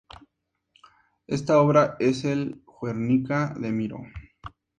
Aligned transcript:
Esta 1.27 1.61
obra 1.61 1.95
es 1.99 2.25
el 2.25 2.63
"Guernica" 2.81 3.53
de 3.55 3.71
Miró. 3.71 3.99